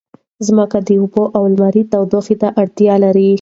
ځمکه 0.47 0.79
د 0.87 0.89
اوبو 0.99 1.23
او 1.37 1.43
لمر 1.53 1.75
تودوخې 1.91 2.35
ته 2.41 2.47
اړتیا 2.61 2.95
لري. 3.03 3.29